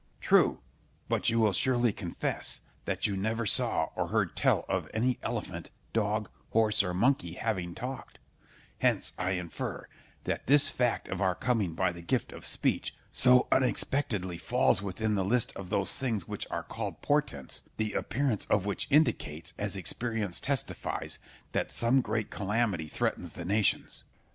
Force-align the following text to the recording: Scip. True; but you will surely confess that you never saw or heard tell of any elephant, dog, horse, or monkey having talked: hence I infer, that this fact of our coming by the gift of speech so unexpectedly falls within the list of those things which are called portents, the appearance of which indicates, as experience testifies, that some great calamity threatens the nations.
Scip. 0.15 0.29
True; 0.29 0.59
but 1.09 1.29
you 1.29 1.39
will 1.39 1.53
surely 1.53 1.93
confess 1.93 2.61
that 2.85 3.05
you 3.05 3.15
never 3.15 3.45
saw 3.45 3.89
or 3.95 4.07
heard 4.07 4.35
tell 4.35 4.65
of 4.67 4.89
any 4.95 5.19
elephant, 5.21 5.69
dog, 5.93 6.27
horse, 6.53 6.81
or 6.81 6.91
monkey 6.95 7.33
having 7.33 7.75
talked: 7.75 8.17
hence 8.79 9.11
I 9.19 9.33
infer, 9.33 9.87
that 10.23 10.47
this 10.47 10.71
fact 10.71 11.07
of 11.07 11.21
our 11.21 11.35
coming 11.35 11.75
by 11.75 11.91
the 11.91 12.01
gift 12.01 12.33
of 12.33 12.47
speech 12.47 12.95
so 13.11 13.47
unexpectedly 13.51 14.39
falls 14.39 14.81
within 14.81 15.13
the 15.13 15.23
list 15.23 15.53
of 15.55 15.69
those 15.69 15.93
things 15.95 16.27
which 16.27 16.47
are 16.49 16.63
called 16.63 17.03
portents, 17.03 17.61
the 17.77 17.93
appearance 17.93 18.45
of 18.45 18.65
which 18.65 18.87
indicates, 18.89 19.53
as 19.59 19.75
experience 19.75 20.39
testifies, 20.39 21.19
that 21.51 21.71
some 21.71 22.01
great 22.01 22.31
calamity 22.31 22.87
threatens 22.87 23.33
the 23.33 23.45
nations. 23.45 24.03